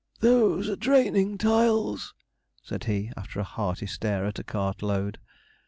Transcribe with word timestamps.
'Those 0.19 0.67
are 0.67 0.75
draining 0.75 1.37
tiles,' 1.37 2.15
said 2.63 2.85
he, 2.85 3.11
after 3.15 3.39
a 3.39 3.43
hearty 3.43 3.85
stare 3.85 4.25
at 4.25 4.39
a 4.39 4.43
cart 4.43 4.81
load. 4.81 5.19